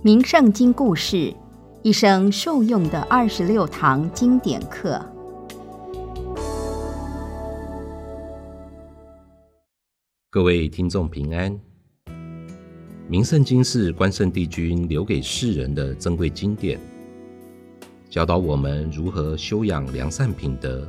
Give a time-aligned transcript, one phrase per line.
[0.00, 1.34] 名圣经故事，
[1.82, 5.04] 一生受用的二十六堂经典课。
[10.30, 11.58] 各位听众平安。
[13.08, 16.78] 名圣经是关圣帝君留给世人的珍贵经典，
[18.08, 20.86] 教导我们如何修养良善品德。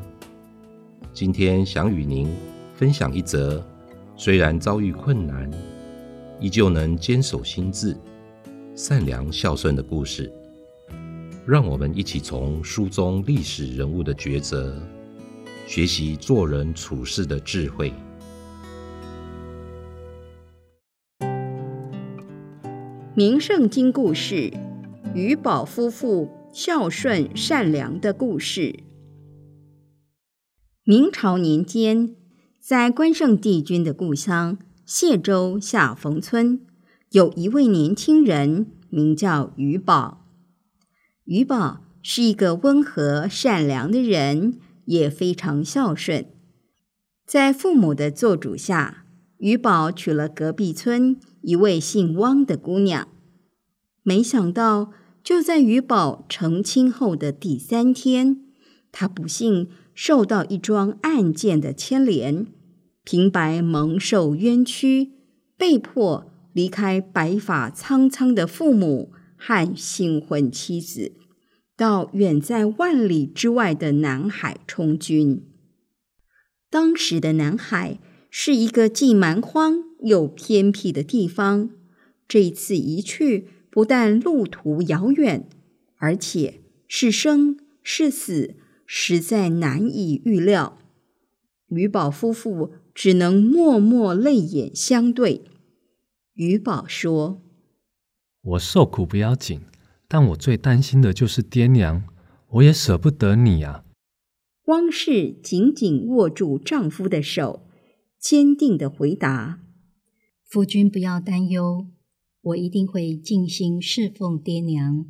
[1.11, 2.31] 今天想与您
[2.75, 3.59] 分享一则，
[4.15, 5.49] 虽然遭遇困难，
[6.39, 7.97] 依旧能坚守心智。
[8.81, 10.31] 善良孝顺的故事，
[11.45, 14.81] 让我们一起从书中历史人物的抉择，
[15.67, 17.91] 学习做人处事的智慧。
[23.13, 24.49] 名圣经故事：
[25.13, 28.79] 余宝夫妇孝顺善良的故事。
[30.85, 32.15] 明朝年间，
[32.61, 36.68] 在关圣帝君的故乡谢州下冯村。
[37.11, 40.27] 有一位年轻人名叫于宝，
[41.25, 46.27] 于宝是一个温和善良的人，也非常孝顺。
[47.25, 49.05] 在父母的做主下，
[49.37, 53.07] 于宝娶了隔壁村一位姓汪的姑娘。
[54.03, 54.91] 没想到，
[55.23, 58.45] 就在于宝成亲后的第三天，
[58.91, 62.45] 他不幸受到一桩案件的牵连，
[63.03, 65.13] 平白蒙受冤屈，
[65.57, 66.28] 被迫。
[66.53, 71.13] 离开白发苍苍的父母和新婚妻子，
[71.77, 75.43] 到远在万里之外的南海充军。
[76.69, 81.69] 当时的南海是一个既蛮荒又偏僻的地方。
[82.27, 85.49] 这次一去，不但路途遥远，
[85.97, 90.77] 而且是生是死，实在难以预料。
[91.69, 95.41] 余宝夫妇只能默默泪眼相对。
[96.39, 97.41] 余宝说
[98.41, 99.59] ：“我受苦不要紧，
[100.07, 102.07] 但我最担心的就是爹娘，
[102.51, 103.83] 我也舍不得你啊。”
[104.67, 107.67] 汪氏紧紧握住丈夫的手，
[108.17, 109.59] 坚定的回答
[110.47, 111.87] ：“夫君不要担忧，
[112.39, 115.09] 我一定会尽心侍奉爹娘。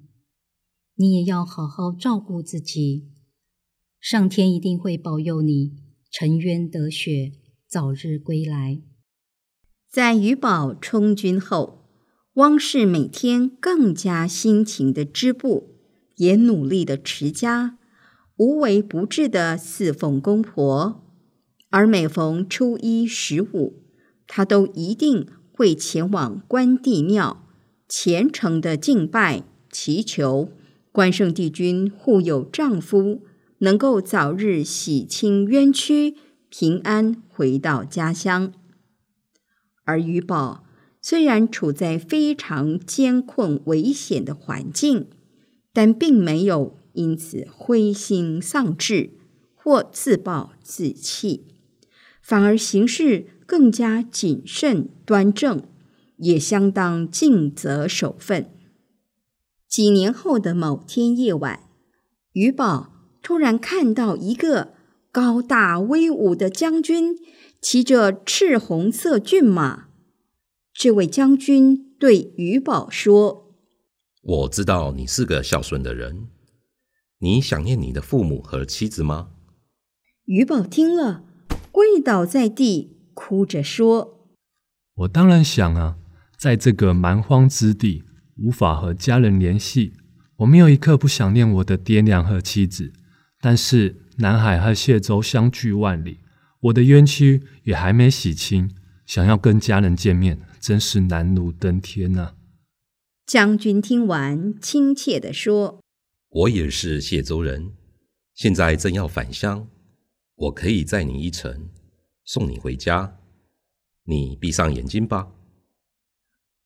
[0.95, 3.07] 你也要好好照顾自己，
[4.00, 5.75] 上天一定会保佑你
[6.09, 7.34] 沉冤得雪，
[7.68, 8.81] 早日归来。”
[9.91, 11.83] 在余宝充军后，
[12.35, 15.73] 汪氏每天更加辛勤的织布，
[16.17, 17.79] 也努力的持家，
[18.38, 21.03] 无微不至的侍奉公婆。
[21.72, 23.81] 而每逢初一、十五，
[24.27, 27.47] 她都一定会前往关帝庙，
[27.88, 30.51] 虔诚的敬拜，祈求
[30.91, 33.23] 关圣帝君护佑丈夫，
[33.57, 36.16] 能够早日洗清冤屈，
[36.50, 38.53] 平安回到家乡。
[39.89, 40.63] 而余宝
[41.01, 45.07] 虽然处在非常艰困危险的环境，
[45.73, 49.13] 但并没有因此灰心丧志
[49.55, 51.47] 或自暴自弃，
[52.22, 55.63] 反而行事更加谨慎端正，
[56.17, 58.51] 也相当尽责守分。
[59.67, 61.61] 几年后的某天夜晚，
[62.33, 62.91] 余宝
[63.23, 64.73] 突然看到一个
[65.11, 67.17] 高大威武的将军。
[67.62, 69.90] 骑着赤红色骏马，
[70.74, 73.53] 这位将军对余宝说
[74.24, 76.30] ：“我知道你是个孝顺的人，
[77.19, 79.31] 你想念你的父母和妻子吗？”
[80.24, 81.25] 余宝听了，
[81.69, 84.30] 跪倒在地，哭着说
[84.96, 85.98] ：“我当然想啊，
[86.38, 88.06] 在这个蛮荒之地，
[88.38, 89.92] 无法和家人联系，
[90.38, 92.94] 我没有一刻不想念我的爹娘和妻子。
[93.42, 96.19] 但是南海和谢州相距万里。”
[96.62, 98.75] 我的冤屈也还没洗清，
[99.06, 102.34] 想要跟家人见面，真是难如登天呐！
[103.25, 105.80] 将军听完，亲切地说
[106.30, 107.72] ：“我也是谢州人，
[108.34, 109.68] 现在正要返乡，
[110.36, 111.69] 我可以载你一程，
[112.25, 113.18] 送你回家。
[114.06, 115.31] 你闭上眼睛吧。”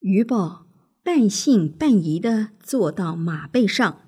[0.00, 0.66] 余宝
[1.02, 4.00] 半信半疑地坐到马背上，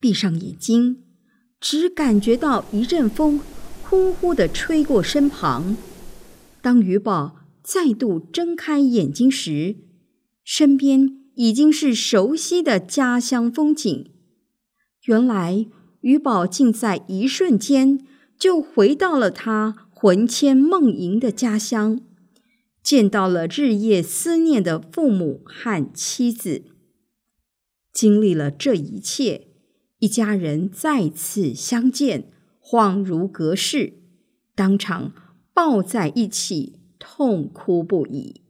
[0.00, 1.04] 闭上眼睛，
[1.60, 3.40] 只感觉到一阵风。
[3.88, 5.76] 呼呼地吹过身旁。
[6.60, 9.76] 当余宝再度睁开眼睛时，
[10.44, 14.10] 身边已经是熟悉的家乡风景。
[15.04, 15.66] 原来
[16.00, 18.04] 余宝竟在一瞬间
[18.38, 22.00] 就回到了他魂牵梦萦的家乡，
[22.82, 26.64] 见到了日夜思念的父母和妻子。
[27.92, 29.46] 经历了这一切，
[30.00, 32.32] 一家人再次相见。
[32.68, 33.92] 恍如隔世，
[34.56, 35.12] 当场
[35.54, 38.42] 抱在一起，痛哭不已。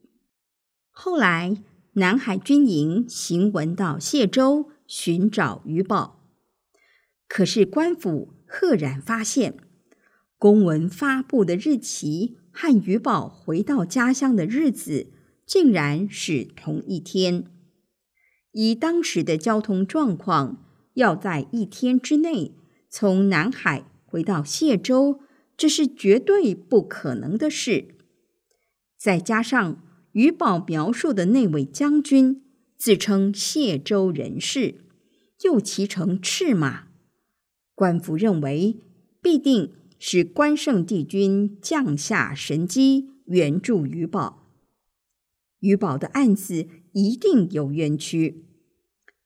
[0.91, 6.27] 后来，南海军营行文到谢州寻找余宝，
[7.29, 9.59] 可是官府赫然发现，
[10.39, 15.09] 公文发布的日期和余宝回到家乡的日子
[15.45, 17.45] 竟然是同一天。
[18.53, 20.65] 以当时的交通状况，
[20.95, 22.55] 要在一天之内
[22.89, 25.21] 从南海回到谢州，
[25.57, 27.97] 这是绝对不可能的事。
[28.97, 29.83] 再加上
[30.13, 32.43] 余宝描述的那位将军
[32.77, 34.77] 自称谢州人士，
[35.45, 36.89] 又骑乘赤马，
[37.75, 38.81] 官府认为
[39.21, 44.51] 必定是关圣帝君降下神机援助余宝，
[45.61, 48.45] 余宝的案子一定有冤屈。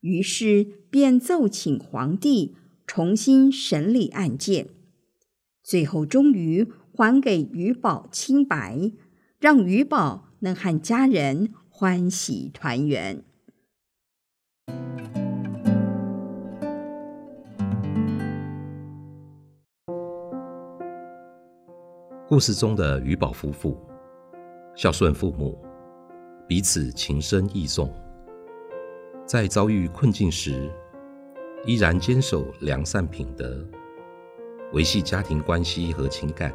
[0.01, 2.55] 于是便奏请皇帝
[2.93, 4.67] 重新审理案件，
[5.63, 8.91] 最后终于还给余宝清白，
[9.39, 13.23] 让余宝能和家人欢喜团圆。
[22.27, 23.79] 故事中的余宝夫妇
[24.75, 25.57] 孝顺父母，
[26.45, 27.89] 彼此情深意重。
[29.25, 30.69] 在遭遇困境时，
[31.63, 33.63] 依然坚守良善品德，
[34.73, 36.51] 维系家庭关系和情感，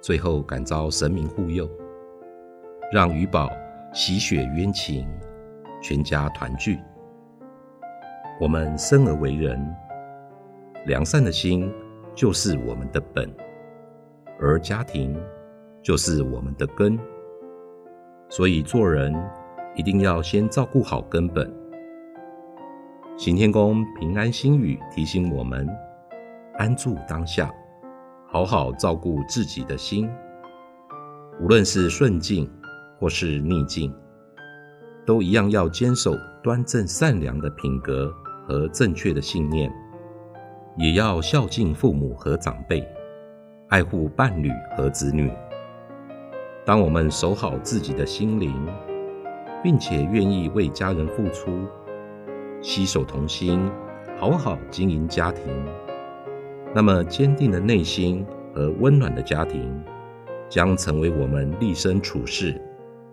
[0.00, 1.70] 最后感召神明护佑，
[2.92, 3.48] 让余宝
[3.92, 5.06] 洗雪冤情，
[5.80, 6.78] 全家团聚。
[8.40, 9.64] 我们生而为人，
[10.86, 11.72] 良善的心
[12.16, 13.32] 就是我们的本，
[14.40, 15.16] 而家庭
[15.82, 16.98] 就是我们的根，
[18.28, 19.14] 所以做人。
[19.76, 21.52] 一定要先照顾好根本。
[23.16, 25.68] 行天宫平安心语提醒我们：
[26.58, 27.48] 安住当下，
[28.26, 30.10] 好好照顾自己的心。
[31.40, 32.50] 无论是顺境
[32.98, 33.94] 或是逆境，
[35.06, 36.12] 都一样要坚守
[36.42, 38.12] 端正善良的品格
[38.48, 39.72] 和正确的信念，
[40.76, 42.84] 也要孝敬父母和长辈，
[43.68, 45.30] 爱护伴侣和子女。
[46.66, 48.52] 当我们守好自己的心灵。
[49.62, 51.50] 并且愿意为家人付出，
[52.64, 53.70] 携手同心，
[54.18, 55.44] 好好经营家庭。
[56.74, 58.24] 那么，坚定的内心
[58.54, 59.70] 和温暖的家庭，
[60.48, 62.58] 将成为我们立身处世、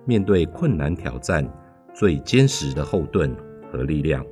[0.06, 1.46] 面对困难挑战
[1.94, 3.36] 最坚实的后盾
[3.70, 4.26] 和力量。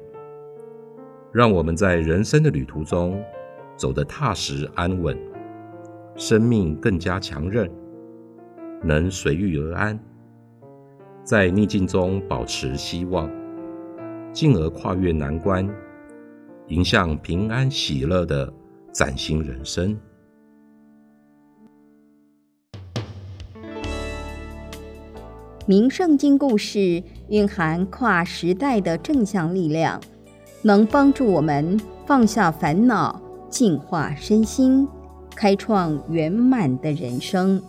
[1.34, 3.22] 让我们在人生的旅途中
[3.76, 5.18] 走得踏实安稳，
[6.16, 7.70] 生命更加强韧，
[8.82, 10.00] 能随遇而安。
[11.26, 13.30] 在逆境中保持希望，
[14.40, 15.70] 进而跨越难关，
[16.70, 18.50] 迎向平安喜乐的
[18.94, 20.00] 崭新人生。
[25.66, 30.00] 名圣经故事蕴含跨时代的正向力量，
[30.62, 34.88] 能帮助我们放下烦恼，净化身心，
[35.36, 37.62] 开创圆满的人生。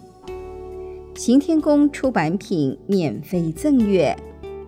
[1.16, 4.16] 行天宫出版品免费赠阅，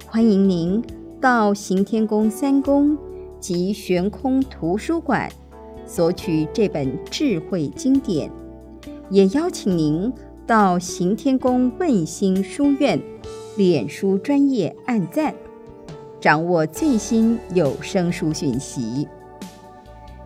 [0.05, 0.83] 欢迎您
[1.23, 2.99] 到行天宫三宫
[3.39, 5.31] 及悬空图书馆
[5.87, 8.29] 索取这本智慧经典，
[9.09, 10.13] 也邀请您
[10.45, 13.01] 到行天宫问心书院
[13.57, 15.33] 脸书专业按赞，
[16.21, 19.07] 掌握最新有声书讯息。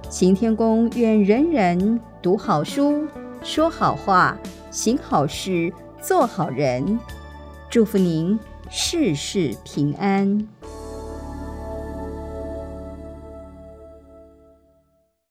[0.08, 3.06] 行天宫愿人人读好书，
[3.42, 4.34] 说好话，
[4.70, 5.70] 行好事。
[6.00, 7.00] 做好人，
[7.68, 8.38] 祝福您
[8.70, 10.46] 事事平安。